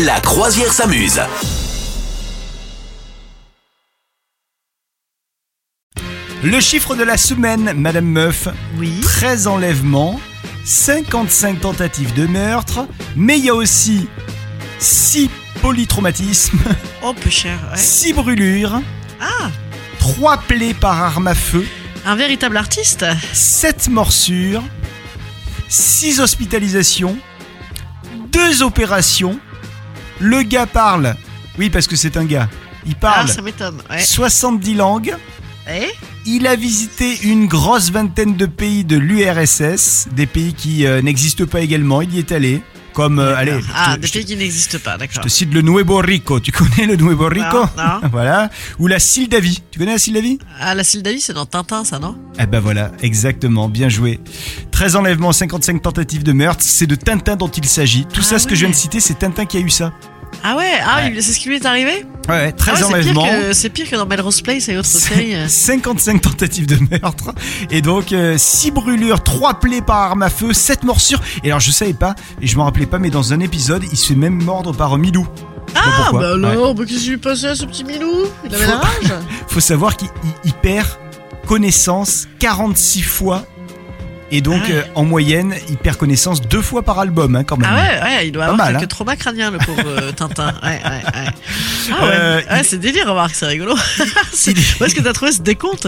La 0.00 0.20
croisière 0.20 0.72
s'amuse. 0.72 1.20
Le 6.42 6.60
chiffre 6.60 6.96
de 6.96 7.04
la 7.04 7.16
semaine, 7.16 7.72
Madame 7.76 8.06
Meuf. 8.06 8.48
Oui. 8.78 9.00
13 9.00 9.46
enlèvements, 9.46 10.20
55 10.64 11.60
tentatives 11.60 12.14
de 12.14 12.26
meurtre, 12.26 12.86
mais 13.14 13.38
il 13.38 13.44
y 13.44 13.50
a 13.50 13.54
aussi 13.54 14.08
6 14.80 15.30
polytraumatismes, 15.60 16.58
Oh, 17.02 17.12
peu 17.14 17.30
cher. 17.30 17.58
ouais. 17.70 17.78
6 17.78 18.12
brûlures, 18.14 18.80
Ah, 19.20 19.50
3 20.00 20.38
plaies 20.38 20.74
par 20.74 21.00
arme 21.00 21.28
à 21.28 21.34
feu, 21.36 21.64
un 22.04 22.16
véritable 22.16 22.56
artiste. 22.56 23.04
7 23.32 23.88
morsures, 23.88 24.64
6 25.68 26.18
hospitalisations, 26.20 27.16
2 28.32 28.62
opérations. 28.62 29.38
Le 30.22 30.42
gars 30.42 30.66
parle, 30.66 31.16
oui 31.58 31.68
parce 31.68 31.88
que 31.88 31.96
c'est 31.96 32.16
un 32.16 32.24
gars, 32.24 32.48
il 32.86 32.92
Ah, 32.92 33.00
parle 33.00 33.28
ça 33.28 33.42
m'étonne. 33.42 33.78
Ouais. 33.90 34.00
70 34.00 34.74
langues. 34.76 35.16
Eh 35.68 35.88
Il 36.26 36.46
a 36.46 36.54
visité 36.56 37.18
une 37.24 37.46
grosse 37.46 37.90
vingtaine 37.90 38.36
de 38.36 38.46
pays 38.46 38.84
de 38.84 38.96
l'URSS, 38.96 40.06
des 40.14 40.26
pays 40.26 40.54
qui 40.54 40.86
euh, 40.86 41.02
n'existent 41.02 41.46
pas 41.46 41.60
également. 41.60 42.02
Il 42.02 42.14
y 42.14 42.18
est 42.20 42.30
allé. 42.32 42.62
Comme, 42.94 43.18
euh, 43.20 43.34
allez, 43.36 43.58
je 43.58 43.66
ah, 43.74 43.96
des 43.96 44.06
je 44.06 44.12
pays 44.12 44.24
qui 44.26 44.36
n'existent 44.36 44.76
pas, 44.78 44.94
je 44.94 44.98
d'accord. 44.98 45.24
te 45.24 45.28
cite 45.28 45.52
le 45.54 45.62
Nuevo 45.62 45.96
Rico. 45.98 46.40
Tu 46.40 46.52
connais 46.52 46.86
le 46.86 46.96
Nuevo 46.96 47.26
Rico? 47.26 47.60
Non, 47.76 47.84
non. 48.02 48.08
Voilà. 48.12 48.50
Ou 48.78 48.86
la 48.86 48.98
Sildavie. 48.98 49.62
Tu 49.70 49.78
connais 49.78 49.92
la 49.92 49.98
Sildavie 49.98 50.38
Ah, 50.60 50.74
la 50.74 50.84
Sildavie, 50.84 51.20
c'est 51.20 51.32
dans 51.32 51.46
Tintin, 51.46 51.84
ça, 51.84 51.98
non? 51.98 52.16
Eh 52.38 52.44
ben 52.46 52.60
voilà, 52.60 52.92
exactement, 53.00 53.68
bien 53.70 53.88
joué. 53.88 54.20
13 54.72 54.96
enlèvements, 54.96 55.32
55 55.32 55.80
tentatives 55.80 56.22
de 56.22 56.32
meurtre, 56.32 56.62
c'est 56.62 56.86
de 56.86 56.94
Tintin 56.94 57.36
dont 57.36 57.48
il 57.48 57.64
s'agit. 57.64 58.04
Tout 58.04 58.20
Ah 58.20 58.24
ça, 58.24 58.38
ce 58.38 58.46
que 58.46 58.54
je 58.54 58.60
viens 58.60 58.70
de 58.70 58.74
citer, 58.74 59.00
c'est 59.00 59.14
Tintin 59.18 59.46
qui 59.46 59.56
a 59.56 59.60
eu 59.60 59.70
ça. 59.70 59.92
Ah 60.44 60.56
ouais, 60.56 60.70
ah, 60.84 61.02
Ouais. 61.04 61.14
c'est 61.20 61.32
ce 61.32 61.38
qui 61.38 61.48
lui 61.48 61.56
est 61.56 61.66
arrivé 61.66 62.04
Ouais, 62.28 62.34
ouais, 62.34 62.52
13 62.52 62.74
Ah 62.84 62.86
ouais, 62.88 63.02
c'est 63.02 63.10
pire, 63.12 63.18
enlèvements. 63.22 63.48
que, 63.48 63.52
c'est 63.52 63.68
pire 63.70 63.90
que 63.90 63.96
dans 63.96 64.06
Melrose 64.06 64.40
Place 64.42 64.68
et 64.68 64.76
autres 64.76 64.88
séries. 64.88 65.34
euh. 65.34 65.48
55 65.48 66.20
tentatives 66.20 66.66
de 66.66 66.78
meurtre 66.90 67.32
et 67.70 67.80
donc 67.82 68.14
6 68.36 68.70
brûlures, 68.70 69.22
3 69.22 69.54
plaies 69.60 69.80
par 69.82 69.98
arme 69.98 70.22
à 70.22 70.30
feu, 70.30 70.52
7 70.52 70.84
morsures. 70.84 71.20
Et 71.44 71.48
alors 71.48 71.60
je 71.60 71.70
savais 71.70 71.94
pas, 71.94 72.14
et 72.40 72.46
je 72.46 72.56
m'en 72.56 72.64
rappelais 72.64 72.86
pas, 72.86 72.98
mais 72.98 73.10
dans 73.10 73.32
un 73.32 73.40
épisode, 73.40 73.84
il 73.90 73.96
se 73.98 74.08
fait 74.08 74.14
même 74.14 74.42
mordre 74.42 74.72
par 74.74 74.92
un 74.92 74.98
milou. 74.98 75.26
Ah, 75.74 76.10
bah 76.12 76.36
Ouais. 76.36 76.46
alors, 76.46 76.74
bah, 76.74 76.84
qu'est-ce 76.86 77.00
qui 77.04 77.10
lui 77.10 77.16
passait 77.18 77.48
à 77.48 77.54
ce 77.54 77.64
petit 77.64 77.82
Milou? 77.84 78.26
Il 78.44 78.54
avait 78.54 78.66
la 78.66 78.72
Faut- 78.72 78.78
rage 78.78 79.12
Faut 79.48 79.60
savoir 79.60 79.96
qu'il 79.96 80.08
il- 80.24 80.30
il 80.50 80.52
perd 80.54 80.86
connaissance 81.46 82.28
46 82.38 83.02
fois. 83.02 83.44
Et 84.34 84.40
donc, 84.40 84.62
Ah 84.64 84.68
ouais. 84.68 84.74
euh, 84.76 84.82
en 84.94 85.04
moyenne, 85.04 85.54
il 85.68 85.76
perd 85.76 85.96
connaissance 85.98 86.40
deux 86.40 86.62
fois 86.62 86.82
par 86.82 86.98
album, 86.98 87.36
hein, 87.36 87.44
quand 87.44 87.58
même. 87.58 87.68
Ah 87.70 87.76
ouais, 87.76 88.02
ouais, 88.16 88.26
il 88.28 88.32
doit 88.32 88.46
Pas 88.46 88.52
avoir 88.52 88.66
mal, 88.66 88.72
quelques 88.76 88.84
hein. 88.84 88.86
traumas 88.88 89.16
crâniens, 89.16 89.50
le 89.50 89.58
pauvre 89.58 89.82
euh, 89.86 90.12
Tintin. 90.16 90.54
Ouais. 90.62 90.80
Ah 90.84 92.04
ouais, 92.04 92.10
Euh, 92.14 92.40
il- 92.58 92.64
c'est 92.64 92.78
délire, 92.78 93.06
remarque, 93.08 93.34
c'est 93.34 93.46
rigolo. 93.46 93.74
Est- 94.46 94.50
Où 94.80 94.84
est-ce 94.84 94.94
que 94.94 95.02
t'as 95.02 95.12
trouvé 95.12 95.32
ce 95.32 95.42
décompte 95.42 95.86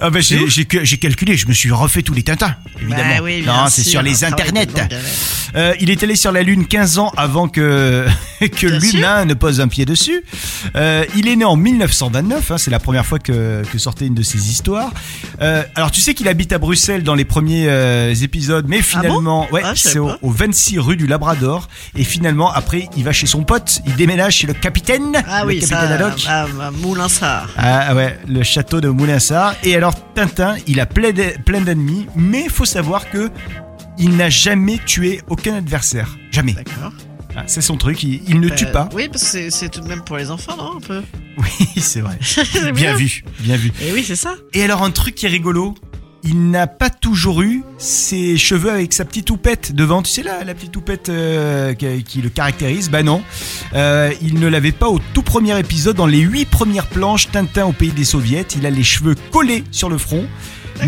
Ah 0.00 0.10
bah, 0.10 0.20
j'ai 0.20 0.96
calculé, 0.98 1.36
je 1.36 1.46
me 1.48 1.52
suis 1.52 1.70
refait 1.72 2.02
tous 2.02 2.14
les 2.14 2.22
Tintins, 2.22 2.54
évidemment. 2.80 3.02
Bah 3.16 3.22
oui, 3.22 3.42
non, 3.46 3.66
c'est 3.68 3.82
sur 3.82 4.02
les 4.02 4.20
de 4.20 4.24
internets. 4.26 4.68
Euh, 5.56 5.74
il 5.80 5.90
est 5.90 6.02
allé 6.02 6.16
sur 6.16 6.32
la 6.32 6.42
Lune 6.42 6.66
15 6.66 6.98
ans 6.98 7.12
avant 7.16 7.48
que, 7.48 8.06
que 8.48 8.66
l'humain 8.66 9.24
ne 9.24 9.34
pose 9.34 9.60
un 9.60 9.68
pied 9.68 9.84
dessus. 9.84 10.24
Euh, 10.76 11.04
il 11.16 11.28
est 11.28 11.36
né 11.36 11.44
en 11.44 11.56
1929, 11.56 12.50
hein, 12.50 12.58
c'est 12.58 12.70
la 12.70 12.78
première 12.78 13.04
fois 13.06 13.18
que, 13.18 13.62
que 13.70 13.78
sortait 13.78 14.06
une 14.06 14.14
de 14.14 14.22
ses 14.22 14.50
histoires. 14.50 14.92
Euh, 15.42 15.62
alors 15.74 15.90
tu 15.90 16.00
sais 16.00 16.14
qu'il 16.14 16.28
habite 16.28 16.52
à 16.52 16.58
Bruxelles 16.58 17.02
dans 17.02 17.14
les 17.14 17.24
premiers 17.24 17.66
euh, 17.68 18.14
épisodes, 18.14 18.66
mais 18.68 18.82
finalement, 18.82 19.46
ouais, 19.52 19.62
Ah, 19.64 19.74
je 19.74 19.80
savais 19.80 19.92
c'est 19.94 19.98
au, 19.98 20.06
pas. 20.08 20.18
au 20.22 20.30
26 20.30 20.78
rue 20.78 20.96
du 20.96 21.06
Labrador. 21.06 21.68
Et 21.96 22.04
finalement, 22.04 22.52
après, 22.52 22.88
il 22.96 23.04
va 23.04 23.12
chez 23.12 23.26
son 23.26 23.44
pote, 23.44 23.80
il 23.86 23.94
déménage 23.96 24.34
chez 24.36 24.46
le 24.46 24.54
capitaine, 24.54 25.12
Ah 25.28 25.42
le 25.42 25.48
oui, 25.48 25.60
capitaine 25.60 25.78
ça, 25.78 25.94
Haddock. 25.94 26.24
ah. 26.28 26.46
Ah 27.56 27.94
ouais, 27.94 28.18
le 28.28 28.42
château 28.42 28.80
de 28.80 28.88
Moulinsart. 28.88 29.54
Et 29.62 29.74
alors 29.76 29.94
Tintin, 30.14 30.56
il 30.66 30.80
a 30.80 30.86
plein 30.86 31.12
de- 31.12 31.34
plein 31.44 31.60
d'ennemis, 31.60 32.06
mais 32.16 32.48
faut 32.48 32.64
savoir 32.64 33.10
que 33.10 33.30
il 33.98 34.16
n'a 34.16 34.28
jamais 34.30 34.78
tué 34.84 35.20
aucun 35.28 35.54
adversaire. 35.54 36.16
Jamais. 36.32 36.52
D'accord. 36.54 36.92
Ah, 37.36 37.42
c'est 37.46 37.60
son 37.62 37.76
truc, 37.76 38.02
il, 38.02 38.22
il 38.28 38.40
ne 38.40 38.48
tue 38.48 38.66
Euh, 38.66 38.72
pas. 38.72 38.88
Oui, 38.94 39.08
parce 39.08 39.32
que 39.32 39.50
c'est- 39.50 39.68
tout 39.68 39.80
de 39.80 39.88
même 39.88 40.02
pour 40.04 40.16
les 40.16 40.30
enfants, 40.30 40.56
non 40.56 40.76
Un 40.76 40.80
peu 40.80 41.02
Oui, 41.38 41.82
c'est 41.82 42.00
vrai. 42.00 42.18
Bien 42.74 42.94
vu, 42.94 43.24
bien 43.40 43.56
vu. 43.56 43.72
Et 43.82 43.92
oui, 43.92 44.04
c'est 44.06 44.14
ça. 44.16 44.36
Et 44.52 44.62
alors 44.62 44.82
un 44.84 44.90
truc 44.92 45.16
qui 45.16 45.26
est 45.26 45.30
rigolo, 45.30 45.74
il 46.26 46.50
n'a 46.50 46.66
pas 46.66 46.90
toujours 46.90 47.42
eu 47.42 47.62
ses 47.76 48.36
cheveux 48.38 48.70
avec 48.70 48.92
sa 48.94 49.04
petite 49.04 49.26
toupette 49.26 49.74
devant. 49.74 50.02
Tu 50.02 50.10
sais 50.10 50.22
là, 50.22 50.42
la 50.42 50.54
petite 50.54 50.72
toupette 50.72 51.10
euh, 51.10 51.74
qui, 51.74 52.02
qui 52.02 52.22
le 52.22 52.30
caractérise? 52.30 52.90
Bah 52.90 53.02
non, 53.02 53.22
Euh, 53.74 54.12
il 54.22 54.38
ne 54.40 54.48
l'avait 54.48 54.72
pas 54.72 54.88
au 54.88 54.98
tout 55.12 55.22
premier 55.22 55.58
épisode. 55.58 55.96
Dans 55.96 56.06
les 56.06 56.20
huit 56.20 56.46
premières 56.46 56.86
planches, 56.86 57.30
Tintin 57.30 57.66
au 57.66 57.72
pays 57.72 57.90
des 57.92 58.04
soviets, 58.04 58.46
il 58.56 58.64
a 58.66 58.70
les 58.70 58.84
cheveux 58.84 59.14
collés 59.30 59.64
sur 59.70 59.88
le 59.88 59.98
front. 59.98 60.24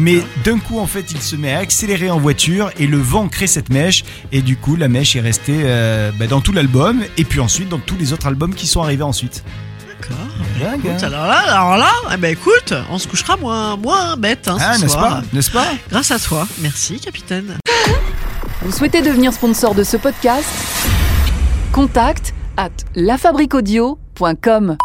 Mais 0.00 0.20
d'un 0.44 0.58
coup, 0.58 0.78
en 0.80 0.86
fait, 0.86 1.12
il 1.12 1.20
se 1.20 1.36
met 1.36 1.52
à 1.52 1.58
accélérer 1.58 2.10
en 2.10 2.18
voiture 2.18 2.70
et 2.78 2.86
le 2.86 2.98
vent 2.98 3.28
crée 3.28 3.46
cette 3.46 3.70
mèche. 3.70 4.04
Et 4.32 4.42
du 4.42 4.56
coup, 4.56 4.74
la 4.74 4.88
mèche 4.88 5.14
est 5.16 5.20
restée 5.20 5.60
euh, 5.64 6.10
bah, 6.18 6.26
dans 6.26 6.40
tout 6.40 6.52
l'album 6.52 7.04
et 7.16 7.24
puis 7.24 7.40
ensuite 7.40 7.68
dans 7.68 7.78
tous 7.78 7.96
les 7.96 8.12
autres 8.12 8.26
albums 8.26 8.54
qui 8.54 8.66
sont 8.66 8.82
arrivés 8.82 9.04
ensuite. 9.04 9.44
D'accord. 10.00 10.16
Dingue, 10.60 10.86
Écoute, 10.86 11.02
hein 11.02 11.06
alors 11.06 11.26
là, 11.26 11.38
alors 11.48 11.76
là, 11.76 11.90
eh 12.12 12.16
ben 12.16 12.30
écoute, 12.32 12.72
on 12.90 12.98
se 12.98 13.06
couchera 13.08 13.36
moins, 13.36 13.76
moins 13.76 14.16
bête 14.16 14.48
hein, 14.48 14.56
Ah, 14.60 14.74
ce 14.76 14.82
n'est-ce 14.82 14.92
soir. 14.94 15.08
pas? 15.08 15.22
N'est-ce 15.32 15.50
pas? 15.50 15.66
Grâce 15.90 16.10
à 16.10 16.18
toi. 16.18 16.46
Merci, 16.60 16.98
capitaine. 17.00 17.58
Vous 18.62 18.72
souhaitez 18.72 19.02
devenir 19.02 19.32
sponsor 19.32 19.74
de 19.74 19.84
ce 19.84 19.96
podcast? 19.96 20.48
Contact 21.72 22.32
à 22.56 22.68
lafabriquaudio.com. 22.94 24.76